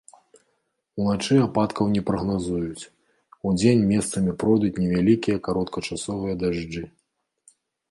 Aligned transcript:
Уначы 1.01 1.35
ападкаў 1.47 1.91
не 1.95 2.01
прагназуюць, 2.07 2.87
удзень 3.51 3.85
месцамі 3.93 4.31
пройдуць 4.43 4.75
невялікія 4.83 5.37
кароткачасовыя 5.51 6.33
дажджы. 6.45 6.83